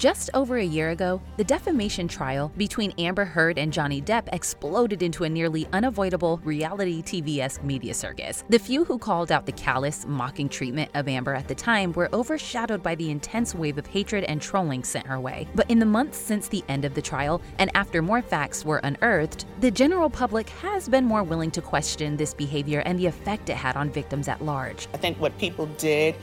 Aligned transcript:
Just 0.00 0.30
over 0.32 0.56
a 0.56 0.64
year 0.64 0.88
ago, 0.88 1.20
the 1.36 1.44
defamation 1.44 2.08
trial 2.08 2.50
between 2.56 2.94
Amber 2.96 3.26
Heard 3.26 3.58
and 3.58 3.70
Johnny 3.70 4.00
Depp 4.00 4.30
exploded 4.32 5.02
into 5.02 5.24
a 5.24 5.28
nearly 5.28 5.68
unavoidable 5.74 6.40
reality 6.42 7.02
TV 7.02 7.40
esque 7.40 7.62
media 7.62 7.92
circus. 7.92 8.42
The 8.48 8.58
few 8.58 8.86
who 8.86 8.98
called 8.98 9.30
out 9.30 9.44
the 9.44 9.52
callous, 9.52 10.06
mocking 10.06 10.48
treatment 10.48 10.90
of 10.94 11.06
Amber 11.06 11.34
at 11.34 11.48
the 11.48 11.54
time 11.54 11.92
were 11.92 12.08
overshadowed 12.14 12.82
by 12.82 12.94
the 12.94 13.10
intense 13.10 13.54
wave 13.54 13.76
of 13.76 13.86
hatred 13.86 14.24
and 14.24 14.40
trolling 14.40 14.84
sent 14.84 15.06
her 15.06 15.20
way. 15.20 15.46
But 15.54 15.70
in 15.70 15.78
the 15.78 15.84
months 15.84 16.16
since 16.16 16.48
the 16.48 16.64
end 16.70 16.86
of 16.86 16.94
the 16.94 17.02
trial, 17.02 17.42
and 17.58 17.70
after 17.74 18.00
more 18.00 18.22
facts 18.22 18.64
were 18.64 18.78
unearthed, 18.78 19.44
the 19.60 19.70
general 19.70 20.08
public 20.08 20.48
has 20.48 20.88
been 20.88 21.04
more 21.04 21.24
willing 21.24 21.50
to 21.50 21.60
question 21.60 22.16
this 22.16 22.32
behavior 22.32 22.80
and 22.86 22.98
the 22.98 23.04
effect 23.04 23.50
it 23.50 23.56
had 23.58 23.76
on 23.76 23.90
victims 23.90 24.28
at 24.28 24.42
large. 24.42 24.88
I 24.94 24.96
think 24.96 25.20
what 25.20 25.36
people 25.36 25.66
did 25.76 26.14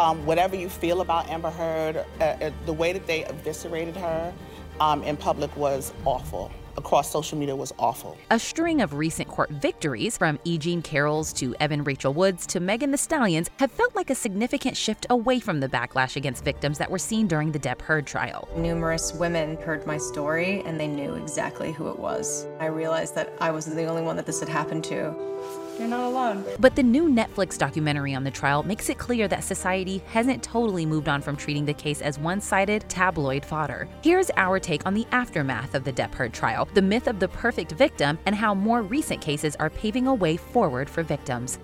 um, 0.00 0.24
whatever 0.24 0.56
you 0.56 0.68
feel 0.68 1.02
about 1.02 1.28
Amber 1.28 1.50
Heard, 1.50 2.04
uh, 2.20 2.24
uh, 2.24 2.50
the 2.64 2.72
way 2.72 2.92
that 2.92 3.06
they 3.06 3.24
eviscerated 3.26 3.96
her 3.96 4.32
um, 4.80 5.02
in 5.02 5.16
public 5.16 5.54
was 5.56 5.92
awful 6.06 6.50
across 6.76 7.10
social 7.10 7.36
media 7.36 7.54
was 7.54 7.74
awful. 7.78 8.16
A 8.30 8.38
string 8.38 8.80
of 8.80 8.94
recent 8.94 9.28
court 9.28 9.50
victories, 9.50 10.16
from 10.16 10.38
E. 10.44 10.56
Jean 10.56 10.80
Carroll's 10.80 11.32
to 11.34 11.54
Evan 11.60 11.84
Rachel 11.84 12.14
Wood's 12.14 12.46
to 12.46 12.60
Megan 12.60 12.90
Thee 12.90 12.96
Stallion's, 12.96 13.50
have 13.58 13.70
felt 13.70 13.94
like 13.94 14.08
a 14.08 14.14
significant 14.14 14.76
shift 14.76 15.04
away 15.10 15.40
from 15.40 15.60
the 15.60 15.68
backlash 15.68 16.16
against 16.16 16.42
victims 16.42 16.78
that 16.78 16.90
were 16.90 16.98
seen 16.98 17.26
during 17.26 17.52
the 17.52 17.58
Depp 17.58 17.82
Heard 17.82 18.06
trial. 18.06 18.48
Numerous 18.56 19.12
women 19.12 19.56
heard 19.58 19.86
my 19.86 19.98
story 19.98 20.62
and 20.64 20.80
they 20.80 20.86
knew 20.86 21.16
exactly 21.16 21.72
who 21.72 21.88
it 21.88 21.98
was. 21.98 22.46
I 22.58 22.66
realized 22.66 23.14
that 23.16 23.34
I 23.40 23.50
wasn't 23.50 23.76
the 23.76 23.84
only 23.84 24.02
one 24.02 24.16
that 24.16 24.24
this 24.24 24.40
had 24.40 24.48
happened 24.48 24.84
to. 24.84 25.14
You're 25.80 25.88
not 25.88 26.04
alone. 26.04 26.44
But 26.58 26.76
the 26.76 26.82
new 26.82 27.08
Netflix 27.08 27.56
documentary 27.56 28.14
on 28.14 28.22
the 28.22 28.30
trial 28.30 28.62
makes 28.62 28.90
it 28.90 28.98
clear 28.98 29.26
that 29.28 29.42
society 29.42 30.02
hasn't 30.08 30.42
totally 30.42 30.84
moved 30.84 31.08
on 31.08 31.22
from 31.22 31.38
treating 31.38 31.64
the 31.64 31.72
case 31.72 32.02
as 32.02 32.18
one 32.18 32.42
sided 32.42 32.86
tabloid 32.90 33.46
fodder. 33.46 33.88
Here's 34.02 34.30
our 34.36 34.60
take 34.60 34.84
on 34.84 34.92
the 34.92 35.06
aftermath 35.10 35.74
of 35.74 35.84
the 35.84 35.92
Depp 35.94 36.12
Heard 36.12 36.34
trial, 36.34 36.68
the 36.74 36.82
myth 36.82 37.06
of 37.06 37.18
the 37.18 37.28
perfect 37.28 37.72
victim, 37.72 38.18
and 38.26 38.34
how 38.34 38.54
more 38.54 38.82
recent 38.82 39.22
cases 39.22 39.56
are 39.56 39.70
paving 39.70 40.06
a 40.06 40.12
way 40.12 40.36
forward 40.36 40.90
for 40.90 41.02
victims. 41.02 41.58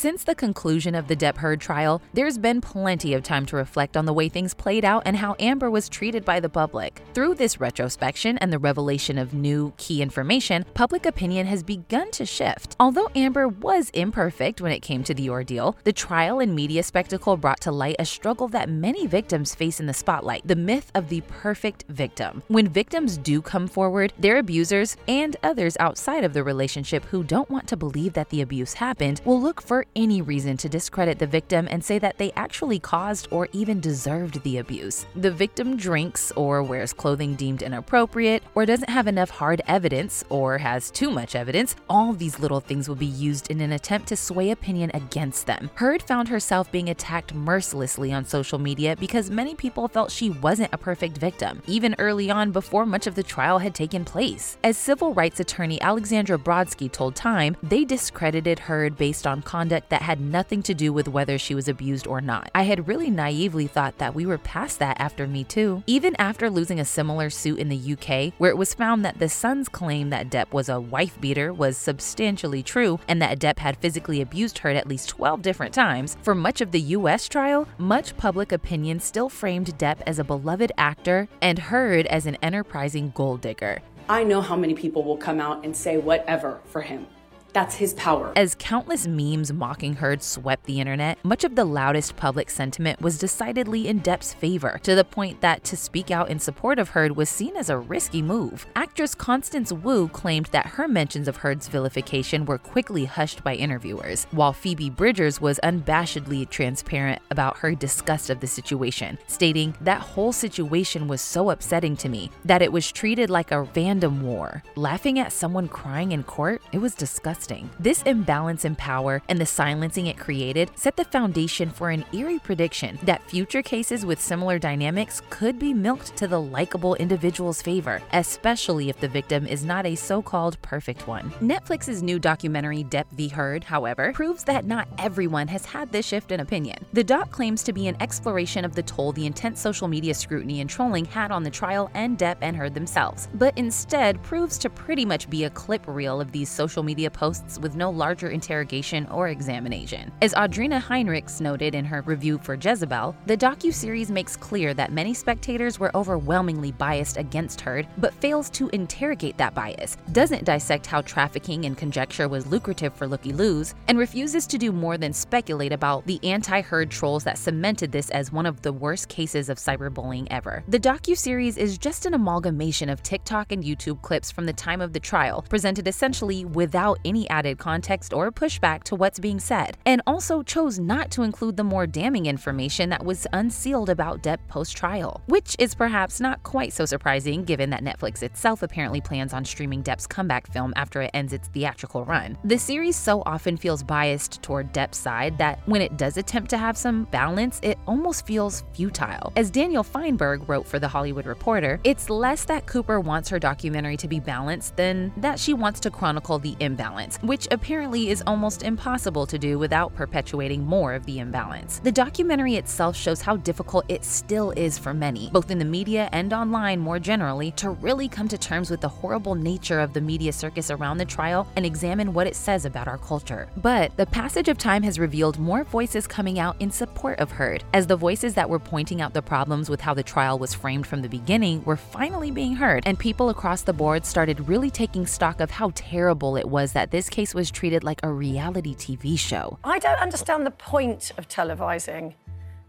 Since 0.00 0.24
the 0.24 0.34
conclusion 0.34 0.94
of 0.94 1.08
the 1.08 1.14
Depp 1.14 1.36
Heard 1.36 1.60
trial, 1.60 2.00
there's 2.14 2.38
been 2.38 2.62
plenty 2.62 3.12
of 3.12 3.22
time 3.22 3.44
to 3.44 3.56
reflect 3.56 3.98
on 3.98 4.06
the 4.06 4.14
way 4.14 4.30
things 4.30 4.54
played 4.54 4.82
out 4.82 5.02
and 5.04 5.14
how 5.14 5.36
Amber 5.38 5.70
was 5.70 5.90
treated 5.90 6.24
by 6.24 6.40
the 6.40 6.48
public. 6.48 7.02
Through 7.12 7.34
this 7.34 7.60
retrospection 7.60 8.38
and 8.38 8.50
the 8.50 8.58
revelation 8.58 9.18
of 9.18 9.34
new, 9.34 9.74
key 9.76 10.00
information, 10.00 10.64
public 10.72 11.04
opinion 11.04 11.46
has 11.48 11.62
begun 11.62 12.10
to 12.12 12.24
shift. 12.24 12.76
Although 12.80 13.10
Amber 13.14 13.46
was 13.46 13.90
imperfect 13.90 14.62
when 14.62 14.72
it 14.72 14.80
came 14.80 15.04
to 15.04 15.12
the 15.12 15.28
ordeal, 15.28 15.76
the 15.84 15.92
trial 15.92 16.40
and 16.40 16.54
media 16.54 16.82
spectacle 16.82 17.36
brought 17.36 17.60
to 17.60 17.70
light 17.70 17.96
a 17.98 18.06
struggle 18.06 18.48
that 18.48 18.70
many 18.70 19.06
victims 19.06 19.54
face 19.54 19.80
in 19.80 19.86
the 19.86 19.92
spotlight 19.92 20.46
the 20.46 20.56
myth 20.56 20.90
of 20.94 21.10
the 21.10 21.20
perfect 21.28 21.84
victim. 21.90 22.42
When 22.48 22.68
victims 22.68 23.18
do 23.18 23.42
come 23.42 23.68
forward, 23.68 24.14
their 24.18 24.38
abusers 24.38 24.96
and 25.06 25.36
others 25.42 25.76
outside 25.78 26.24
of 26.24 26.32
the 26.32 26.42
relationship 26.42 27.04
who 27.04 27.22
don't 27.22 27.50
want 27.50 27.68
to 27.68 27.76
believe 27.76 28.14
that 28.14 28.30
the 28.30 28.40
abuse 28.40 28.72
happened 28.72 29.20
will 29.26 29.38
look 29.38 29.60
for 29.60 29.84
any 29.96 30.22
reason 30.22 30.56
to 30.58 30.68
discredit 30.68 31.18
the 31.18 31.26
victim 31.26 31.68
and 31.70 31.84
say 31.84 31.98
that 31.98 32.18
they 32.18 32.32
actually 32.36 32.78
caused 32.78 33.28
or 33.30 33.48
even 33.52 33.80
deserved 33.80 34.42
the 34.42 34.58
abuse. 34.58 35.06
The 35.16 35.30
victim 35.30 35.76
drinks 35.76 36.32
or 36.32 36.62
wears 36.62 36.92
clothing 36.92 37.34
deemed 37.34 37.62
inappropriate 37.62 38.42
or 38.54 38.66
doesn't 38.66 38.90
have 38.90 39.06
enough 39.06 39.30
hard 39.30 39.62
evidence 39.66 40.24
or 40.28 40.58
has 40.58 40.90
too 40.90 41.10
much 41.10 41.34
evidence. 41.34 41.76
All 41.88 42.12
these 42.12 42.38
little 42.38 42.60
things 42.60 42.88
will 42.88 42.96
be 42.96 43.06
used 43.06 43.50
in 43.50 43.60
an 43.60 43.72
attempt 43.72 44.08
to 44.08 44.16
sway 44.16 44.50
opinion 44.50 44.90
against 44.94 45.46
them. 45.46 45.70
Heard 45.74 46.02
found 46.02 46.28
herself 46.28 46.70
being 46.70 46.90
attacked 46.90 47.34
mercilessly 47.34 48.12
on 48.12 48.24
social 48.24 48.58
media 48.58 48.96
because 48.96 49.30
many 49.30 49.54
people 49.54 49.88
felt 49.88 50.10
she 50.10 50.30
wasn't 50.30 50.72
a 50.72 50.78
perfect 50.78 51.18
victim, 51.18 51.62
even 51.66 51.94
early 51.98 52.30
on 52.30 52.52
before 52.52 52.86
much 52.86 53.06
of 53.06 53.14
the 53.14 53.22
trial 53.22 53.58
had 53.58 53.74
taken 53.74 54.04
place. 54.04 54.56
As 54.62 54.76
civil 54.76 55.14
rights 55.14 55.40
attorney 55.40 55.80
Alexandra 55.80 56.38
Brodsky 56.38 56.90
told 56.90 57.14
Time, 57.14 57.56
they 57.62 57.84
discredited 57.84 58.58
Heard 58.58 58.96
based 58.96 59.26
on 59.26 59.42
conduct 59.42 59.79
that 59.88 60.02
had 60.02 60.20
nothing 60.20 60.62
to 60.64 60.74
do 60.74 60.92
with 60.92 61.08
whether 61.08 61.38
she 61.38 61.54
was 61.54 61.68
abused 61.68 62.06
or 62.06 62.20
not. 62.20 62.50
I 62.54 62.62
had 62.62 62.86
really 62.86 63.10
naively 63.10 63.66
thought 63.66 63.98
that 63.98 64.14
we 64.14 64.26
were 64.26 64.38
past 64.38 64.78
that 64.78 65.00
after 65.00 65.26
Me 65.26 65.44
Too. 65.44 65.82
Even 65.86 66.14
after 66.18 66.50
losing 66.50 66.78
a 66.78 66.84
similar 66.84 67.30
suit 67.30 67.58
in 67.58 67.68
the 67.68 67.92
UK, 67.94 68.34
where 68.38 68.50
it 68.50 68.58
was 68.58 68.74
found 68.74 69.04
that 69.04 69.18
the 69.18 69.28
Sun's 69.28 69.68
claim 69.68 70.10
that 70.10 70.30
Depp 70.30 70.52
was 70.52 70.68
a 70.68 70.80
wife 70.80 71.20
beater 71.20 71.52
was 71.52 71.76
substantially 71.76 72.62
true 72.62 73.00
and 73.08 73.22
that 73.22 73.38
Depp 73.38 73.58
had 73.58 73.78
physically 73.78 74.20
abused 74.20 74.58
her 74.58 74.70
at 74.70 74.86
least 74.88 75.08
12 75.08 75.42
different 75.42 75.72
times, 75.74 76.16
for 76.22 76.34
much 76.34 76.60
of 76.60 76.72
the 76.72 76.80
US 76.80 77.28
trial, 77.28 77.66
much 77.78 78.16
public 78.16 78.52
opinion 78.52 79.00
still 79.00 79.28
framed 79.28 79.78
Depp 79.78 80.00
as 80.06 80.18
a 80.18 80.24
beloved 80.24 80.72
actor 80.76 81.28
and 81.40 81.58
Heard 81.58 82.06
as 82.06 82.26
an 82.26 82.36
enterprising 82.42 83.12
gold 83.14 83.40
digger. 83.40 83.80
I 84.08 84.24
know 84.24 84.40
how 84.40 84.56
many 84.56 84.74
people 84.74 85.04
will 85.04 85.16
come 85.16 85.38
out 85.40 85.64
and 85.64 85.76
say 85.76 85.96
whatever 85.96 86.60
for 86.64 86.82
him. 86.82 87.06
That's 87.52 87.74
his 87.74 87.94
power. 87.94 88.32
As 88.36 88.54
countless 88.58 89.06
memes 89.06 89.52
mocking 89.52 89.94
Heard 89.94 90.22
swept 90.22 90.64
the 90.64 90.80
internet, 90.80 91.18
much 91.24 91.44
of 91.44 91.56
the 91.56 91.64
loudest 91.64 92.16
public 92.16 92.50
sentiment 92.50 93.00
was 93.00 93.18
decidedly 93.18 93.88
in 93.88 94.00
Depp's 94.00 94.32
favor, 94.32 94.78
to 94.82 94.94
the 94.94 95.04
point 95.04 95.40
that 95.40 95.64
to 95.64 95.76
speak 95.76 96.10
out 96.10 96.30
in 96.30 96.38
support 96.38 96.78
of 96.78 96.90
Heard 96.90 97.16
was 97.16 97.28
seen 97.28 97.56
as 97.56 97.68
a 97.68 97.78
risky 97.78 98.22
move. 98.22 98.66
Actress 98.76 99.14
Constance 99.14 99.72
Wu 99.72 100.08
claimed 100.08 100.46
that 100.46 100.66
her 100.66 100.86
mentions 100.86 101.26
of 101.26 101.38
Heard's 101.38 101.68
vilification 101.68 102.44
were 102.44 102.58
quickly 102.58 103.04
hushed 103.04 103.42
by 103.42 103.54
interviewers, 103.54 104.26
while 104.30 104.52
Phoebe 104.52 104.90
Bridgers 104.90 105.40
was 105.40 105.58
unabashedly 105.62 106.48
transparent 106.48 107.20
about 107.30 107.58
her 107.58 107.74
disgust 107.74 108.30
of 108.30 108.40
the 108.40 108.46
situation, 108.46 109.18
stating, 109.26 109.74
That 109.80 110.00
whole 110.00 110.32
situation 110.32 111.08
was 111.08 111.20
so 111.20 111.50
upsetting 111.50 111.96
to 111.96 112.08
me 112.08 112.30
that 112.44 112.62
it 112.62 112.72
was 112.72 112.92
treated 112.92 113.30
like 113.30 113.50
a 113.50 113.68
fandom 113.74 114.20
war. 114.20 114.62
Laughing 114.76 115.18
at 115.18 115.32
someone 115.32 115.68
crying 115.68 116.12
in 116.12 116.22
court, 116.22 116.62
it 116.72 116.78
was 116.78 116.94
disgusting 116.94 117.39
disgusting. 117.40 117.70
This 117.78 118.02
imbalance 118.02 118.64
in 118.64 118.76
power 118.76 119.22
and 119.28 119.40
the 119.40 119.46
silencing 119.46 120.06
it 120.06 120.18
created 120.18 120.70
set 120.74 120.96
the 120.96 121.04
foundation 121.04 121.70
for 121.70 121.90
an 121.90 122.04
eerie 122.12 122.38
prediction 122.38 122.98
that 123.02 123.22
future 123.28 123.62
cases 123.62 124.04
with 124.04 124.20
similar 124.20 124.58
dynamics 124.58 125.22
could 125.30 125.58
be 125.58 125.74
milked 125.74 126.16
to 126.16 126.28
the 126.28 126.40
likable 126.40 126.94
individual's 126.96 127.62
favor, 127.62 128.02
especially 128.12 128.88
if 128.88 129.00
the 129.00 129.08
victim 129.08 129.46
is 129.46 129.64
not 129.64 129.86
a 129.86 129.94
so 129.94 130.22
called 130.22 130.60
perfect 130.62 131.06
one. 131.06 131.30
Netflix's 131.40 132.02
new 132.02 132.18
documentary, 132.18 132.84
Depp 132.84 133.06
v. 133.12 133.28
Heard, 133.28 133.64
however, 133.64 134.12
proves 134.12 134.44
that 134.44 134.64
not 134.64 134.88
everyone 134.98 135.48
has 135.48 135.64
had 135.64 135.90
this 135.92 136.06
shift 136.06 136.32
in 136.32 136.40
opinion. 136.40 136.84
The 136.92 137.04
doc 137.04 137.30
claims 137.30 137.62
to 137.64 137.72
be 137.72 137.88
an 137.88 137.96
exploration 138.00 138.64
of 138.64 138.74
the 138.74 138.82
toll 138.82 139.12
the 139.12 139.26
intense 139.26 139.60
social 139.60 139.88
media 139.88 140.14
scrutiny 140.14 140.60
and 140.60 140.68
trolling 140.68 141.04
had 141.04 141.30
on 141.30 141.42
the 141.42 141.50
trial 141.50 141.90
and 141.94 142.18
Depp 142.18 142.36
and 142.42 142.56
Heard 142.56 142.74
themselves, 142.74 143.28
but 143.34 143.56
instead 143.56 144.22
proves 144.22 144.58
to 144.58 144.70
pretty 144.70 145.04
much 145.04 145.30
be 145.30 145.44
a 145.44 145.50
clip 145.50 145.82
reel 145.86 146.20
of 146.20 146.32
these 146.32 146.48
social 146.48 146.82
media 146.82 147.10
posts 147.10 147.29
posts 147.30 147.60
with 147.60 147.76
no 147.76 147.90
larger 147.90 148.28
interrogation 148.30 149.06
or 149.06 149.28
examination. 149.28 150.10
As 150.20 150.34
Audrina 150.34 150.80
Heinrichs 150.80 151.40
noted 151.40 151.76
in 151.76 151.84
her 151.84 152.02
review 152.02 152.38
for 152.38 152.56
Jezebel, 152.56 153.14
the 153.26 153.36
docu-series 153.36 154.10
makes 154.10 154.36
clear 154.36 154.74
that 154.74 154.92
many 154.92 155.14
spectators 155.14 155.78
were 155.78 155.94
overwhelmingly 155.94 156.72
biased 156.72 157.18
against 157.18 157.60
Heard, 157.60 157.86
but 157.98 158.14
fails 158.14 158.50
to 158.50 158.68
interrogate 158.70 159.36
that 159.38 159.54
bias, 159.54 159.96
doesn't 160.10 160.44
dissect 160.44 160.86
how 160.86 161.02
trafficking 161.02 161.66
and 161.66 161.76
conjecture 161.76 162.28
was 162.28 162.46
lucrative 162.48 162.94
for 162.94 163.06
looky-loos, 163.06 163.74
and 163.86 163.96
refuses 163.96 164.46
to 164.48 164.58
do 164.58 164.72
more 164.72 164.98
than 164.98 165.12
speculate 165.12 165.72
about 165.72 166.04
the 166.06 166.18
anti-Heard 166.24 166.90
trolls 166.90 167.22
that 167.22 167.38
cemented 167.38 167.92
this 167.92 168.10
as 168.10 168.32
one 168.32 168.46
of 168.46 168.60
the 168.62 168.72
worst 168.72 169.08
cases 169.08 169.48
of 169.48 169.58
cyberbullying 169.58 170.26
ever. 170.30 170.64
The 170.66 170.80
docu-series 170.80 171.56
is 171.56 171.78
just 171.78 172.06
an 172.06 172.14
amalgamation 172.14 172.88
of 172.88 173.04
TikTok 173.04 173.52
and 173.52 173.62
YouTube 173.62 174.02
clips 174.02 174.32
from 174.32 174.46
the 174.46 174.52
time 174.52 174.80
of 174.80 174.92
the 174.92 175.00
trial, 175.00 175.44
presented 175.48 175.86
essentially 175.86 176.44
without 176.44 176.98
any 177.04 177.19
any 177.20 177.28
added 177.30 177.58
context 177.58 178.12
or 178.14 178.32
pushback 178.32 178.82
to 178.84 178.96
what's 178.96 179.18
being 179.18 179.40
said, 179.40 179.76
and 179.84 180.00
also 180.06 180.42
chose 180.42 180.78
not 180.78 181.10
to 181.10 181.22
include 181.22 181.56
the 181.56 181.64
more 181.64 181.86
damning 181.86 182.26
information 182.26 182.88
that 182.90 183.04
was 183.04 183.26
unsealed 183.32 183.90
about 183.90 184.22
Depp 184.22 184.38
post 184.48 184.76
trial, 184.76 185.20
which 185.26 185.54
is 185.58 185.74
perhaps 185.74 186.20
not 186.20 186.42
quite 186.42 186.72
so 186.72 186.86
surprising 186.86 187.44
given 187.44 187.70
that 187.70 187.84
Netflix 187.84 188.22
itself 188.22 188.62
apparently 188.62 189.00
plans 189.00 189.34
on 189.34 189.44
streaming 189.44 189.82
Depp's 189.82 190.06
comeback 190.06 190.50
film 190.52 190.72
after 190.76 191.02
it 191.02 191.10
ends 191.12 191.32
its 191.32 191.48
theatrical 191.48 192.04
run. 192.04 192.38
The 192.44 192.58
series 192.58 192.96
so 192.96 193.22
often 193.26 193.56
feels 193.56 193.82
biased 193.82 194.42
toward 194.42 194.72
Depp's 194.72 194.98
side 194.98 195.36
that 195.38 195.60
when 195.66 195.82
it 195.82 195.98
does 195.98 196.16
attempt 196.16 196.48
to 196.50 196.58
have 196.58 196.76
some 196.76 197.04
balance, 197.10 197.60
it 197.62 197.78
almost 197.86 198.26
feels 198.26 198.64
futile. 198.72 199.32
As 199.36 199.50
Daniel 199.50 199.84
Fienberg 199.84 200.48
wrote 200.48 200.66
for 200.66 200.78
The 200.78 200.88
Hollywood 200.88 201.26
Reporter, 201.26 201.80
it's 201.84 202.08
less 202.08 202.44
that 202.46 202.66
Cooper 202.66 203.00
wants 203.00 203.28
her 203.28 203.38
documentary 203.38 203.96
to 203.98 204.08
be 204.08 204.20
balanced 204.20 204.76
than 204.76 205.12
that 205.18 205.38
she 205.38 205.52
wants 205.52 205.80
to 205.80 205.90
chronicle 205.90 206.38
the 206.38 206.56
imbalance 206.60 207.09
which 207.18 207.48
apparently 207.50 208.10
is 208.10 208.22
almost 208.26 208.62
impossible 208.62 209.26
to 209.26 209.38
do 209.38 209.58
without 209.58 209.94
perpetuating 209.94 210.64
more 210.64 210.94
of 210.94 211.06
the 211.06 211.18
imbalance. 211.18 211.80
The 211.80 211.92
documentary 211.92 212.56
itself 212.56 212.96
shows 212.96 213.20
how 213.20 213.36
difficult 213.36 213.84
it 213.88 214.04
still 214.04 214.50
is 214.52 214.78
for 214.78 214.92
many, 214.92 215.30
both 215.30 215.50
in 215.50 215.58
the 215.58 215.64
media 215.64 216.08
and 216.12 216.32
online 216.32 216.78
more 216.78 216.98
generally, 216.98 217.50
to 217.52 217.70
really 217.70 218.08
come 218.08 218.28
to 218.28 218.38
terms 218.38 218.70
with 218.70 218.80
the 218.80 218.88
horrible 218.88 219.34
nature 219.34 219.80
of 219.80 219.92
the 219.92 220.00
media 220.00 220.32
circus 220.32 220.70
around 220.70 220.98
the 220.98 221.04
trial 221.04 221.48
and 221.56 221.64
examine 221.64 222.12
what 222.12 222.26
it 222.26 222.36
says 222.36 222.64
about 222.64 222.86
our 222.86 222.98
culture. 222.98 223.48
But 223.56 223.96
the 223.96 224.06
passage 224.06 224.48
of 224.48 224.58
time 224.58 224.82
has 224.82 224.98
revealed 224.98 225.38
more 225.38 225.64
voices 225.64 226.06
coming 226.06 226.38
out 226.38 226.56
in 226.60 226.70
support 226.70 227.18
of 227.18 227.30
Heard, 227.30 227.64
as 227.72 227.86
the 227.86 227.96
voices 227.96 228.34
that 228.34 228.50
were 228.50 228.58
pointing 228.58 229.00
out 229.00 229.14
the 229.14 229.22
problems 229.22 229.70
with 229.70 229.80
how 229.80 229.94
the 229.94 230.02
trial 230.02 230.38
was 230.38 230.52
framed 230.52 230.86
from 230.86 231.00
the 231.00 231.08
beginning 231.08 231.62
were 231.64 231.76
finally 231.76 232.30
being 232.30 232.54
heard, 232.54 232.82
and 232.84 232.98
people 232.98 233.30
across 233.30 233.62
the 233.62 233.72
board 233.72 234.04
started 234.04 234.48
really 234.48 234.70
taking 234.70 235.06
stock 235.06 235.40
of 235.40 235.50
how 235.50 235.70
terrible 235.74 236.36
it 236.36 236.48
was 236.48 236.72
that 236.72 236.90
this 236.90 236.99
case 237.08 237.34
was 237.34 237.50
treated 237.50 237.84
like 237.84 238.00
a 238.02 238.12
reality 238.12 238.74
TV 238.74 239.18
show. 239.18 239.58
I 239.64 239.78
don't 239.78 239.98
understand 239.98 240.44
the 240.44 240.50
point 240.50 241.12
of 241.16 241.28
televising 241.28 242.14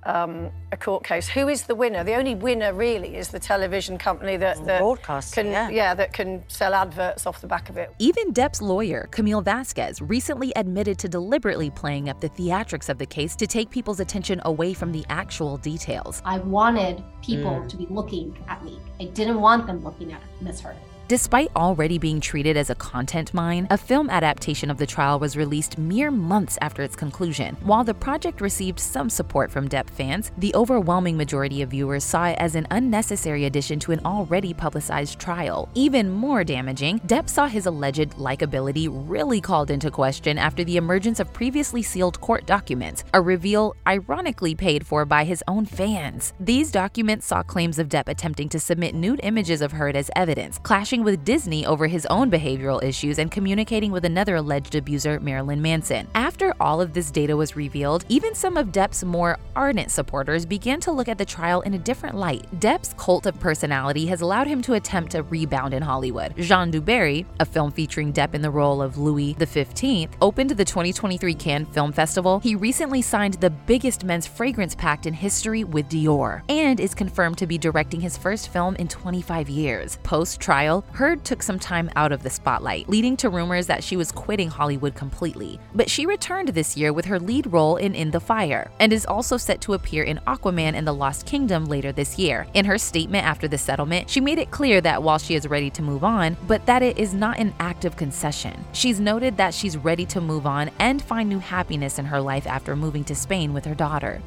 um, 0.04 0.50
a 0.72 0.78
court 0.78 1.04
case. 1.04 1.28
Who 1.28 1.48
is 1.48 1.63
the 1.63 1.75
winner? 1.75 2.04
The 2.04 2.16
only 2.16 2.36
winner 2.36 2.74
really 2.74 3.16
is 3.16 3.30
the 3.30 3.39
television 3.39 3.98
company 3.98 4.38
that, 4.38 4.63
that 4.66 4.80
Broadcasting, 4.80 5.45
can 5.45 5.51
yeah. 5.51 5.69
yeah 5.69 5.94
that 5.94 6.13
can 6.13 6.44
sell 6.48 6.74
adverts 6.74 7.25
off 7.25 7.42
the 7.42 7.48
back 7.48 7.69
of 7.69 7.78
it. 7.78 7.94
Even 8.00 8.33
Depp's 8.33 8.62
lawyer, 8.62 9.07
Camille 9.12 9.42
Vasquez, 9.42 10.01
recently 10.01 10.51
admitted 10.56 10.98
to 11.00 11.10
deliberately 11.10 11.69
playing 11.69 12.10
up 12.10 12.19
the 12.19 12.30
theatrics 12.30 12.89
of 12.89 12.98
the 12.98 13.06
case 13.06 13.36
to 13.36 13.48
take 13.48 13.69
people's 13.69 14.00
attention 14.00 14.42
away 14.45 14.74
from 14.74 14.92
the 14.92 15.06
actual 15.10 15.57
details. 15.57 16.22
I 16.25 16.39
wanted 16.39 17.04
people 17.22 17.66
to 17.68 17.78
be 17.78 17.86
looking 17.88 18.38
at 18.48 18.63
me. 18.63 18.80
I 19.00 19.06
didn't 19.06 19.39
want 19.39 19.68
them 19.68 19.83
looking 19.83 20.13
at 20.13 20.22
Miss 20.42 20.60
Heard. 20.62 20.78
Despite 21.11 21.53
already 21.57 21.97
being 21.97 22.21
treated 22.21 22.55
as 22.55 22.69
a 22.69 22.75
content 22.75 23.33
mine, 23.33 23.67
a 23.69 23.77
film 23.77 24.09
adaptation 24.09 24.71
of 24.71 24.77
the 24.77 24.87
trial 24.87 25.19
was 25.19 25.35
released 25.35 25.77
mere 25.77 26.09
months 26.09 26.57
after 26.61 26.83
its 26.83 26.95
conclusion. 26.95 27.57
While 27.63 27.83
the 27.83 27.93
project 27.93 28.39
received 28.39 28.79
some 28.79 29.09
support 29.09 29.51
from 29.51 29.67
Depp 29.67 29.89
fans, 29.89 30.31
the 30.37 30.55
overwhelming 30.55 31.17
majority 31.17 31.61
of 31.63 31.71
viewers 31.71 32.05
saw 32.05 32.27
it 32.27 32.37
as 32.39 32.55
an 32.55 32.65
unnecessary 32.71 33.43
addition 33.43 33.77
to 33.81 33.91
an 33.91 33.99
already 34.05 34.53
publicized 34.53 35.19
trial. 35.19 35.67
Even 35.75 36.09
more 36.09 36.45
damaging, 36.45 37.01
Depp 37.01 37.27
saw 37.27 37.45
his 37.45 37.65
alleged 37.65 38.11
likability 38.11 38.87
really 38.89 39.41
called 39.41 39.69
into 39.69 39.91
question 39.91 40.37
after 40.37 40.63
the 40.63 40.77
emergence 40.77 41.19
of 41.19 41.33
previously 41.33 41.81
sealed 41.81 42.21
court 42.21 42.45
documents, 42.45 43.03
a 43.13 43.19
reveal 43.19 43.75
ironically 43.85 44.55
paid 44.55 44.87
for 44.87 45.03
by 45.03 45.25
his 45.25 45.43
own 45.49 45.65
fans. 45.65 46.33
These 46.39 46.71
documents 46.71 47.25
saw 47.25 47.43
claims 47.43 47.79
of 47.79 47.89
Depp 47.89 48.07
attempting 48.07 48.47
to 48.47 48.61
submit 48.61 48.95
nude 48.95 49.19
images 49.23 49.61
of 49.61 49.73
Heard 49.73 49.97
as 49.97 50.09
evidence, 50.15 50.57
clashing 50.57 51.00
with 51.03 51.25
Disney 51.25 51.65
over 51.65 51.88
his 51.88 52.06
own 52.07 52.30
behavioral 52.30 52.83
issues 52.83 53.19
and 53.19 53.31
communicating 53.31 53.92
with 53.92 54.06
another 54.06 54.36
alleged 54.36 54.75
abuser, 54.75 55.19
Marilyn 55.19 55.62
Manson. 55.62 56.07
After 56.15 56.53
all 56.59 56.81
of 56.81 56.94
this 56.94 57.12
data 57.12 57.36
was 57.36 57.56
revealed, 57.56 58.06
even 58.09 58.36
some 58.36 58.57
of 58.57 58.68
Depp's 58.68 59.03
more 59.03 59.38
ardent 59.56 59.92
supporters 59.92 60.45
began 60.45 60.80
to 60.81 60.92
look 60.92 61.07
at 61.07 61.18
the 61.18 61.25
trial 61.25 61.62
in 61.62 61.74
a 61.74 61.80
different 61.80 62.15
light. 62.15 62.45
Depp's 62.59 62.94
cult 62.98 63.25
of 63.25 63.39
personality 63.39 64.06
has 64.06 64.21
allowed 64.21 64.48
him 64.48 64.62
to 64.62 64.74
attempt 64.74 65.15
a 65.15 65.24
rebound 65.24 65.74
in 65.74 65.81
Hollywood. 65.81 66.36
Jeanne 66.38 66.71
du 66.71 66.81
Barry, 66.81 67.25
a 67.39 67.45
film 67.45 67.71
featuring 67.71 68.13
Depp 68.13 68.33
in 68.33 68.42
the 68.42 68.51
role 68.51 68.81
of 68.81 68.97
Louis 68.97 69.36
XV, 69.39 70.09
opened 70.21 70.51
the 70.51 70.65
2023 70.65 71.33
Cannes 71.33 71.65
Film 71.65 71.92
Festival. 71.92 72.39
He 72.39 72.56
recently 72.56 73.01
signed 73.01 73.36
the 73.36 73.50
biggest 73.50 74.04
men's 74.04 74.27
fragrance 74.27 74.75
pact 74.75 75.06
in 75.06 75.13
history 75.13 75.63
with 75.63 75.89
Dior 75.89 76.42
and 76.50 76.80
is 76.80 76.94
confirmed 76.94 77.38
to 77.38 77.47
be 77.47 77.57
directing 77.57 78.01
his 78.01 78.18
first 78.18 78.50
film 78.50 78.75
in 78.75 78.88
25 78.88 79.50
years. 79.50 79.97
Post-trial, 80.04 80.83
Heard 80.93 81.23
took 81.23 81.41
some 81.41 81.57
time 81.57 81.89
out 81.95 82.11
of 82.11 82.21
the 82.21 82.29
spotlight, 82.29 82.89
leading 82.89 83.15
to 83.17 83.29
rumors 83.29 83.67
that 83.67 83.83
she 83.83 83.95
was 83.95 84.11
quitting 84.11 84.49
Hollywood 84.49 84.93
completely. 84.93 85.59
But 85.73 85.89
she 85.89 86.05
returned 86.05 86.49
this 86.49 86.75
year 86.75 86.91
with 86.91 87.05
her 87.05 87.19
lead 87.19 87.47
role 87.47 87.77
in 87.77 87.95
In 87.95 88.11
the 88.11 88.19
Fire, 88.19 88.69
and 88.79 88.91
is 88.91 89.05
also 89.05 89.38
set 89.38 89.61
to 89.61 89.73
appear 89.73 90.03
in 90.03 90.19
Aquaman 90.27 90.73
and 90.73 90.85
the 90.85 90.93
Lost 90.93 91.25
Kingdom 91.25 91.65
later 91.65 91.91
this 91.91 92.19
year. 92.19 92.45
In 92.53 92.65
her 92.65 92.77
statement 92.77 93.25
after 93.25 93.47
the 93.47 93.57
settlement, 93.57 94.09
she 94.09 94.19
made 94.19 94.38
it 94.38 94.51
clear 94.51 94.81
that 94.81 95.01
while 95.01 95.17
she 95.17 95.35
is 95.35 95.47
ready 95.47 95.69
to 95.71 95.81
move 95.81 96.03
on, 96.03 96.35
but 96.45 96.65
that 96.65 96.83
it 96.83 96.97
is 96.97 97.13
not 97.13 97.39
an 97.39 97.53
act 97.59 97.85
of 97.85 97.95
concession. 97.95 98.63
She's 98.73 98.99
noted 98.99 99.37
that 99.37 99.53
she's 99.53 99.77
ready 99.77 100.05
to 100.07 100.19
move 100.19 100.45
on 100.45 100.71
and 100.79 101.01
find 101.01 101.29
new 101.29 101.39
happiness 101.39 101.99
in 101.99 102.05
her 102.05 102.19
life 102.19 102.45
after 102.45 102.75
moving 102.75 103.03
to 103.05 103.15
Spain 103.15 103.53
with 103.53 103.65
her 103.65 103.75
daughter. 103.75 104.21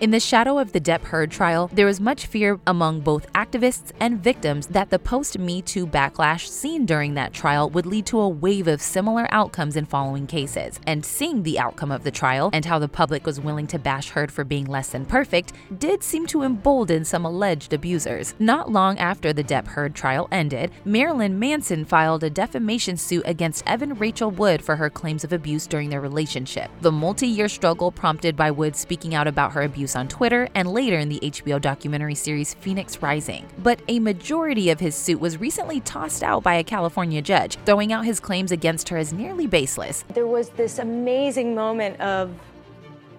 In 0.00 0.12
the 0.12 0.18
shadow 0.18 0.58
of 0.58 0.72
the 0.72 0.80
Depp 0.80 1.02
Heard 1.02 1.30
trial, 1.30 1.68
there 1.74 1.84
was 1.84 2.00
much 2.00 2.24
fear 2.24 2.58
among 2.66 3.00
both 3.00 3.30
activists 3.34 3.92
and 4.00 4.18
victims 4.18 4.66
that 4.68 4.88
the 4.88 4.98
post 4.98 5.38
Me 5.38 5.60
Too 5.60 5.86
backlash 5.86 6.48
seen 6.48 6.86
during 6.86 7.12
that 7.14 7.34
trial 7.34 7.68
would 7.68 7.84
lead 7.84 8.06
to 8.06 8.18
a 8.18 8.26
wave 8.26 8.66
of 8.66 8.80
similar 8.80 9.28
outcomes 9.30 9.76
in 9.76 9.84
following 9.84 10.26
cases. 10.26 10.80
And 10.86 11.04
seeing 11.04 11.42
the 11.42 11.58
outcome 11.58 11.92
of 11.92 12.02
the 12.02 12.10
trial 12.10 12.48
and 12.54 12.64
how 12.64 12.78
the 12.78 12.88
public 12.88 13.26
was 13.26 13.42
willing 13.42 13.66
to 13.66 13.78
bash 13.78 14.08
Heard 14.08 14.32
for 14.32 14.42
being 14.42 14.64
less 14.64 14.88
than 14.88 15.04
perfect 15.04 15.52
did 15.78 16.02
seem 16.02 16.26
to 16.28 16.44
embolden 16.44 17.04
some 17.04 17.26
alleged 17.26 17.74
abusers. 17.74 18.34
Not 18.38 18.72
long 18.72 18.98
after 18.98 19.34
the 19.34 19.44
Depp 19.44 19.66
Heard 19.66 19.94
trial 19.94 20.28
ended, 20.32 20.70
Marilyn 20.86 21.38
Manson 21.38 21.84
filed 21.84 22.24
a 22.24 22.30
defamation 22.30 22.96
suit 22.96 23.24
against 23.26 23.66
Evan 23.66 23.92
Rachel 23.92 24.30
Wood 24.30 24.62
for 24.62 24.76
her 24.76 24.88
claims 24.88 25.24
of 25.24 25.34
abuse 25.34 25.66
during 25.66 25.90
their 25.90 26.00
relationship. 26.00 26.70
The 26.80 26.90
multi 26.90 27.26
year 27.26 27.50
struggle 27.50 27.92
prompted 27.92 28.34
by 28.34 28.50
Wood 28.50 28.76
speaking 28.76 29.14
out 29.14 29.28
about 29.28 29.52
her 29.52 29.60
abuse 29.60 29.89
on 29.96 30.08
Twitter 30.08 30.48
and 30.54 30.72
later 30.72 30.98
in 30.98 31.08
the 31.08 31.20
HBO 31.20 31.60
documentary 31.60 32.14
series 32.14 32.54
Phoenix 32.54 33.02
Rising. 33.02 33.48
But 33.58 33.80
a 33.88 33.98
majority 33.98 34.70
of 34.70 34.80
his 34.80 34.94
suit 34.94 35.20
was 35.20 35.38
recently 35.38 35.80
tossed 35.80 36.22
out 36.22 36.42
by 36.42 36.54
a 36.54 36.64
California 36.64 37.22
judge, 37.22 37.56
throwing 37.66 37.92
out 37.92 38.04
his 38.04 38.20
claims 38.20 38.52
against 38.52 38.88
her 38.88 38.96
as 38.96 39.12
nearly 39.12 39.46
baseless. 39.46 40.04
There 40.14 40.26
was 40.26 40.50
this 40.50 40.78
amazing 40.78 41.54
moment 41.54 42.00
of 42.00 42.32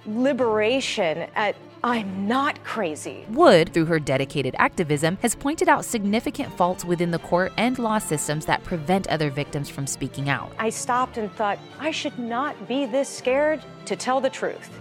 liberation 0.06 1.28
at 1.36 1.56
I'm 1.84 2.28
not 2.28 2.64
crazy. 2.64 3.26
Wood, 3.30 3.74
through 3.74 3.86
her 3.86 4.00
dedicated 4.00 4.56
activism, 4.60 5.18
has 5.24 5.34
pointed 5.34 5.68
out 5.68 5.84
significant 5.84 6.56
faults 6.56 6.86
within 6.86 7.10
the 7.10 7.18
court 7.18 7.52
and 7.58 7.80
law 7.80 7.98
systems 7.98 8.46
that 8.46 8.64
prevent 8.64 9.08
other 9.08 9.32
victims 9.32 9.68
from 9.68 9.88
speaking 9.88 10.30
out. 10.30 10.52
I 10.60 10.70
stopped 10.70 11.18
and 11.18 11.32
thought, 11.34 11.58
I 11.80 11.90
should 11.90 12.20
not 12.20 12.68
be 12.68 12.86
this 12.86 13.10
scared 13.10 13.64
to 13.86 13.96
tell 13.96 14.22
the 14.22 14.30
truth. 14.30 14.80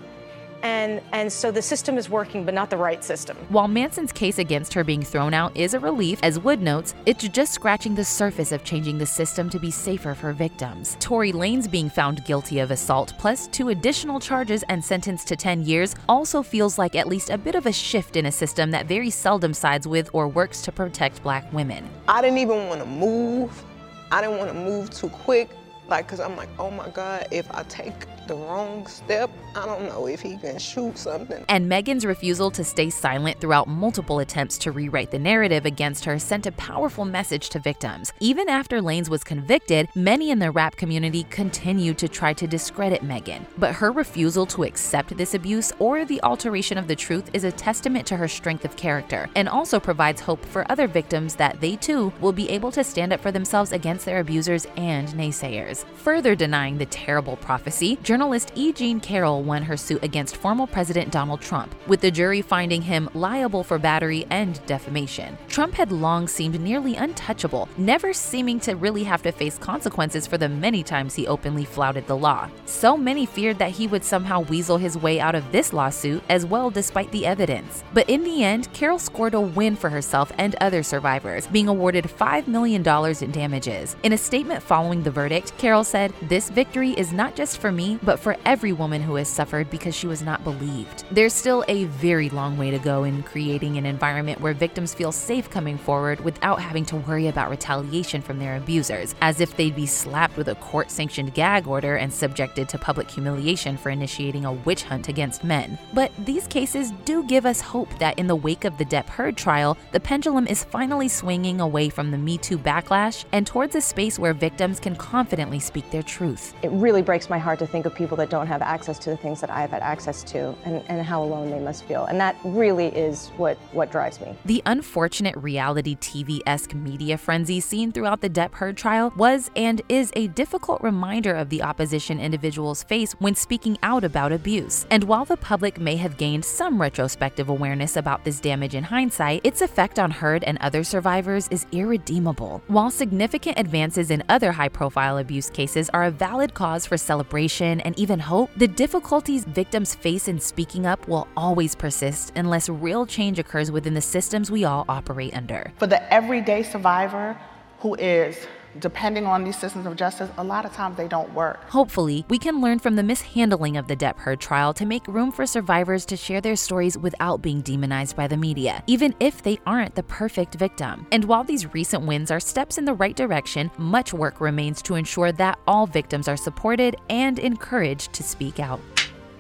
And, 0.62 1.00
and 1.12 1.32
so 1.32 1.50
the 1.50 1.62
system 1.62 1.96
is 1.96 2.10
working, 2.10 2.44
but 2.44 2.54
not 2.54 2.70
the 2.70 2.76
right 2.76 3.02
system. 3.02 3.36
While 3.48 3.68
Manson's 3.68 4.12
case 4.12 4.38
against 4.38 4.74
her 4.74 4.84
being 4.84 5.02
thrown 5.02 5.32
out 5.32 5.56
is 5.56 5.74
a 5.74 5.80
relief, 5.80 6.18
as 6.22 6.38
Wood 6.38 6.60
notes, 6.60 6.94
it's 7.06 7.26
just 7.28 7.52
scratching 7.52 7.94
the 7.94 8.04
surface 8.04 8.52
of 8.52 8.64
changing 8.64 8.98
the 8.98 9.06
system 9.06 9.48
to 9.50 9.58
be 9.58 9.70
safer 9.70 10.14
for 10.14 10.32
victims. 10.32 10.96
Tory 11.00 11.32
Lanez 11.32 11.70
being 11.70 11.88
found 11.88 12.24
guilty 12.24 12.58
of 12.58 12.70
assault, 12.70 13.14
plus 13.18 13.46
two 13.48 13.70
additional 13.70 14.20
charges 14.20 14.62
and 14.68 14.84
sentenced 14.84 15.28
to 15.28 15.36
10 15.36 15.64
years, 15.64 15.94
also 16.08 16.42
feels 16.42 16.78
like 16.78 16.94
at 16.94 17.08
least 17.08 17.30
a 17.30 17.38
bit 17.38 17.54
of 17.54 17.66
a 17.66 17.72
shift 17.72 18.16
in 18.16 18.26
a 18.26 18.32
system 18.32 18.70
that 18.70 18.86
very 18.86 19.10
seldom 19.10 19.54
sides 19.54 19.86
with 19.86 20.10
or 20.12 20.28
works 20.28 20.62
to 20.62 20.72
protect 20.72 21.22
black 21.22 21.50
women. 21.52 21.88
I 22.08 22.20
didn't 22.20 22.38
even 22.38 22.68
want 22.68 22.80
to 22.80 22.86
move. 22.86 23.64
I 24.12 24.20
didn't 24.20 24.38
want 24.38 24.50
to 24.50 24.58
move 24.58 24.90
too 24.90 25.08
quick. 25.08 25.50
Like, 25.88 26.06
cause 26.06 26.20
I'm 26.20 26.36
like, 26.36 26.48
oh 26.58 26.70
my 26.70 26.88
God, 26.90 27.26
if 27.30 27.50
I 27.52 27.64
take 27.64 28.09
the 28.30 28.36
wrong 28.36 28.86
step, 28.86 29.28
I 29.56 29.66
don't 29.66 29.86
know 29.86 30.06
if 30.06 30.20
he 30.20 30.36
can 30.36 30.56
shoot 30.56 30.96
something. 30.96 31.44
And 31.48 31.68
Megan's 31.68 32.06
refusal 32.06 32.48
to 32.52 32.62
stay 32.62 32.88
silent 32.88 33.40
throughout 33.40 33.66
multiple 33.66 34.20
attempts 34.20 34.56
to 34.58 34.70
rewrite 34.70 35.10
the 35.10 35.18
narrative 35.18 35.66
against 35.66 36.04
her 36.04 36.16
sent 36.16 36.46
a 36.46 36.52
powerful 36.52 37.04
message 37.04 37.48
to 37.48 37.58
victims. 37.58 38.12
Even 38.20 38.48
after 38.48 38.80
Lanez 38.80 39.08
was 39.08 39.24
convicted, 39.24 39.88
many 39.96 40.30
in 40.30 40.38
the 40.38 40.52
rap 40.52 40.76
community 40.76 41.24
continued 41.24 41.98
to 41.98 42.08
try 42.08 42.32
to 42.32 42.46
discredit 42.46 43.02
Megan. 43.02 43.44
But 43.58 43.74
her 43.74 43.90
refusal 43.90 44.46
to 44.46 44.62
accept 44.62 45.16
this 45.16 45.34
abuse 45.34 45.72
or 45.80 46.04
the 46.04 46.22
alteration 46.22 46.78
of 46.78 46.86
the 46.86 46.94
truth 46.94 47.30
is 47.32 47.42
a 47.42 47.50
testament 47.50 48.06
to 48.06 48.16
her 48.16 48.28
strength 48.28 48.64
of 48.64 48.76
character 48.76 49.28
and 49.34 49.48
also 49.48 49.80
provides 49.80 50.20
hope 50.20 50.44
for 50.44 50.70
other 50.70 50.86
victims 50.86 51.34
that 51.34 51.60
they 51.60 51.74
too 51.74 52.12
will 52.20 52.32
be 52.32 52.48
able 52.48 52.70
to 52.70 52.84
stand 52.84 53.12
up 53.12 53.18
for 53.18 53.32
themselves 53.32 53.72
against 53.72 54.04
their 54.04 54.20
abusers 54.20 54.68
and 54.76 55.08
naysayers. 55.08 55.84
Further 55.96 56.36
denying 56.36 56.78
the 56.78 56.86
terrible 56.86 57.34
prophecy, 57.34 57.98
journalist 58.04 58.19
E. 58.54 58.72
Jean 58.72 59.00
Carroll 59.00 59.42
won 59.42 59.62
her 59.62 59.78
suit 59.78 60.04
against 60.04 60.36
former 60.36 60.66
President 60.66 61.10
Donald 61.10 61.40
Trump, 61.40 61.74
with 61.86 62.02
the 62.02 62.10
jury 62.10 62.42
finding 62.42 62.82
him 62.82 63.08
liable 63.14 63.64
for 63.64 63.78
battery 63.78 64.26
and 64.28 64.64
defamation. 64.66 65.38
Trump 65.48 65.72
had 65.72 65.90
long 65.90 66.28
seemed 66.28 66.60
nearly 66.60 66.96
untouchable, 66.96 67.66
never 67.78 68.12
seeming 68.12 68.60
to 68.60 68.74
really 68.74 69.04
have 69.04 69.22
to 69.22 69.32
face 69.32 69.56
consequences 69.56 70.26
for 70.26 70.36
the 70.36 70.48
many 70.48 70.82
times 70.82 71.14
he 71.14 71.26
openly 71.26 71.64
flouted 71.64 72.06
the 72.06 72.16
law. 72.16 72.48
So 72.66 72.94
many 72.94 73.24
feared 73.24 73.58
that 73.58 73.70
he 73.70 73.86
would 73.86 74.04
somehow 74.04 74.40
weasel 74.40 74.76
his 74.76 74.98
way 74.98 75.18
out 75.18 75.34
of 75.34 75.50
this 75.50 75.72
lawsuit 75.72 76.22
as 76.28 76.44
well, 76.44 76.68
despite 76.68 77.10
the 77.12 77.24
evidence. 77.24 77.84
But 77.94 78.10
in 78.10 78.22
the 78.22 78.44
end, 78.44 78.70
Carroll 78.74 78.98
scored 78.98 79.32
a 79.32 79.40
win 79.40 79.76
for 79.76 79.88
herself 79.88 80.30
and 80.36 80.56
other 80.56 80.82
survivors, 80.82 81.46
being 81.46 81.68
awarded 81.68 82.04
$5 82.04 82.46
million 82.46 82.86
in 82.86 83.30
damages. 83.30 83.96
In 84.02 84.12
a 84.12 84.18
statement 84.18 84.62
following 84.62 85.02
the 85.02 85.10
verdict, 85.10 85.56
Carroll 85.56 85.84
said, 85.84 86.12
This 86.22 86.50
victory 86.50 86.90
is 86.90 87.12
not 87.12 87.34
just 87.34 87.58
for 87.58 87.72
me, 87.72 87.98
but 88.02 88.09
but 88.10 88.18
for 88.18 88.36
every 88.44 88.72
woman 88.72 89.00
who 89.00 89.14
has 89.14 89.28
suffered 89.28 89.70
because 89.70 89.94
she 89.94 90.08
was 90.08 90.20
not 90.20 90.42
believed. 90.42 91.04
There's 91.12 91.32
still 91.32 91.64
a 91.68 91.84
very 91.84 92.28
long 92.28 92.58
way 92.58 92.72
to 92.72 92.78
go 92.80 93.04
in 93.04 93.22
creating 93.22 93.76
an 93.76 93.86
environment 93.86 94.40
where 94.40 94.52
victims 94.52 94.92
feel 94.92 95.12
safe 95.12 95.48
coming 95.48 95.78
forward 95.78 96.18
without 96.18 96.60
having 96.60 96.84
to 96.86 96.96
worry 96.96 97.28
about 97.28 97.50
retaliation 97.50 98.20
from 98.20 98.40
their 98.40 98.56
abusers, 98.56 99.14
as 99.20 99.40
if 99.40 99.56
they'd 99.56 99.76
be 99.76 99.86
slapped 99.86 100.36
with 100.36 100.48
a 100.48 100.56
court 100.56 100.90
sanctioned 100.90 101.34
gag 101.34 101.68
order 101.68 101.94
and 101.94 102.12
subjected 102.12 102.68
to 102.70 102.78
public 102.78 103.08
humiliation 103.08 103.76
for 103.76 103.90
initiating 103.90 104.44
a 104.44 104.54
witch 104.54 104.82
hunt 104.82 105.06
against 105.06 105.44
men. 105.44 105.78
But 105.94 106.10
these 106.18 106.48
cases 106.48 106.90
do 107.04 107.22
give 107.22 107.46
us 107.46 107.60
hope 107.60 107.96
that 108.00 108.18
in 108.18 108.26
the 108.26 108.34
wake 108.34 108.64
of 108.64 108.76
the 108.76 108.84
Depp 108.86 109.06
Heard 109.06 109.36
trial, 109.36 109.78
the 109.92 110.00
pendulum 110.00 110.48
is 110.48 110.64
finally 110.64 111.06
swinging 111.06 111.60
away 111.60 111.88
from 111.88 112.10
the 112.10 112.18
Me 112.18 112.38
Too 112.38 112.58
backlash 112.58 113.24
and 113.30 113.46
towards 113.46 113.76
a 113.76 113.80
space 113.80 114.18
where 114.18 114.34
victims 114.34 114.80
can 114.80 114.96
confidently 114.96 115.60
speak 115.60 115.88
their 115.92 116.02
truth. 116.02 116.56
It 116.62 116.72
really 116.72 117.02
breaks 117.02 117.30
my 117.30 117.38
heart 117.38 117.60
to 117.60 117.68
think 117.68 117.86
of 117.86 117.99
people 118.00 118.16
that 118.16 118.30
don't 118.30 118.46
have 118.46 118.62
access 118.62 118.98
to 118.98 119.10
the 119.10 119.16
things 119.16 119.42
that 119.42 119.50
I've 119.50 119.70
had 119.70 119.82
access 119.82 120.24
to 120.32 120.56
and, 120.64 120.82
and 120.88 121.04
how 121.04 121.22
alone 121.22 121.50
they 121.50 121.60
must 121.60 121.84
feel. 121.84 122.06
And 122.06 122.18
that 122.18 122.34
really 122.44 122.86
is 122.86 123.28
what, 123.36 123.58
what 123.72 123.92
drives 123.92 124.18
me. 124.22 124.34
The 124.46 124.62
unfortunate 124.64 125.36
reality 125.36 125.96
TV 125.96 126.40
esque 126.46 126.74
media 126.74 127.18
frenzy 127.18 127.60
seen 127.60 127.92
throughout 127.92 128.22
the 128.22 128.30
Depp 128.30 128.54
Heard 128.54 128.78
trial 128.78 129.12
was 129.16 129.50
and 129.54 129.82
is 129.90 130.10
a 130.16 130.28
difficult 130.28 130.80
reminder 130.80 131.34
of 131.34 131.50
the 131.50 131.62
opposition 131.62 132.18
individuals 132.18 132.82
face 132.82 133.12
when 133.18 133.34
speaking 133.34 133.76
out 133.82 134.02
about 134.02 134.32
abuse. 134.32 134.86
And 134.90 135.04
while 135.04 135.26
the 135.26 135.36
public 135.36 135.78
may 135.78 135.96
have 135.96 136.16
gained 136.16 136.46
some 136.46 136.80
retrospective 136.80 137.50
awareness 137.50 137.96
about 137.96 138.24
this 138.24 138.40
damage 138.40 138.74
in 138.74 138.84
hindsight, 138.84 139.42
its 139.44 139.60
effect 139.60 139.98
on 139.98 140.10
Heard 140.10 140.42
and 140.44 140.56
other 140.62 140.84
survivors 140.84 141.48
is 141.48 141.66
irredeemable. 141.70 142.62
While 142.68 142.90
significant 142.90 143.58
advances 143.58 144.10
in 144.10 144.24
other 144.30 144.52
high 144.52 144.70
profile 144.70 145.18
abuse 145.18 145.50
cases 145.50 145.90
are 145.90 146.04
a 146.04 146.10
valid 146.10 146.54
cause 146.54 146.86
for 146.86 146.96
celebration 146.96 147.79
and 147.80 147.98
even 147.98 148.18
hope, 148.18 148.50
the 148.56 148.68
difficulties 148.68 149.44
victims 149.44 149.94
face 149.94 150.28
in 150.28 150.40
speaking 150.40 150.86
up 150.86 151.08
will 151.08 151.26
always 151.36 151.74
persist 151.74 152.32
unless 152.36 152.68
real 152.68 153.06
change 153.06 153.38
occurs 153.38 153.70
within 153.70 153.94
the 153.94 154.00
systems 154.00 154.50
we 154.50 154.64
all 154.64 154.84
operate 154.88 155.34
under. 155.34 155.72
For 155.78 155.86
the 155.86 156.12
everyday 156.12 156.62
survivor 156.62 157.36
who 157.80 157.94
is 157.94 158.46
depending 158.78 159.26
on 159.26 159.44
these 159.44 159.58
systems 159.58 159.86
of 159.86 159.96
justice, 159.96 160.30
a 160.38 160.44
lot 160.44 160.64
of 160.64 160.72
times 160.72 160.96
they 160.96 161.08
don't 161.08 161.32
work. 161.34 161.64
Hopefully, 161.64 162.24
we 162.28 162.38
can 162.38 162.60
learn 162.60 162.78
from 162.78 162.96
the 162.96 163.02
mishandling 163.02 163.76
of 163.76 163.88
the 163.88 163.96
Depp 163.96 164.18
Heard 164.18 164.40
trial 164.40 164.72
to 164.74 164.86
make 164.86 165.06
room 165.08 165.32
for 165.32 165.46
survivors 165.46 166.04
to 166.06 166.16
share 166.16 166.40
their 166.40 166.56
stories 166.56 166.96
without 166.96 167.42
being 167.42 167.60
demonized 167.60 168.16
by 168.16 168.26
the 168.28 168.36
media, 168.36 168.82
even 168.86 169.14
if 169.20 169.42
they 169.42 169.58
aren't 169.66 169.94
the 169.94 170.02
perfect 170.04 170.54
victim. 170.54 171.06
And 171.10 171.24
while 171.24 171.44
these 171.44 171.74
recent 171.74 172.04
wins 172.04 172.30
are 172.30 172.40
steps 172.40 172.78
in 172.78 172.84
the 172.84 172.94
right 172.94 173.16
direction, 173.16 173.70
much 173.78 174.12
work 174.12 174.40
remains 174.40 174.82
to 174.82 174.94
ensure 174.94 175.32
that 175.32 175.58
all 175.66 175.86
victims 175.86 176.28
are 176.28 176.36
supported 176.36 176.96
and 177.08 177.38
encouraged 177.38 178.12
to 178.12 178.22
speak 178.22 178.60
out. 178.60 178.80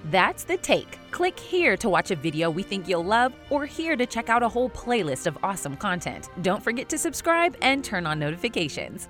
That's 0.06 0.44
the 0.44 0.56
take. 0.56 0.98
Click 1.10 1.38
here 1.38 1.76
to 1.76 1.88
watch 1.88 2.10
a 2.10 2.16
video 2.16 2.50
we 2.50 2.62
think 2.62 2.88
you'll 2.88 3.04
love, 3.04 3.34
or 3.50 3.66
here 3.66 3.96
to 3.96 4.06
check 4.06 4.28
out 4.28 4.42
a 4.42 4.48
whole 4.48 4.70
playlist 4.70 5.26
of 5.26 5.36
awesome 5.42 5.76
content. 5.76 6.30
Don't 6.42 6.62
forget 6.62 6.88
to 6.88 6.98
subscribe 6.98 7.56
and 7.60 7.84
turn 7.84 8.06
on 8.06 8.18
notifications. 8.18 9.08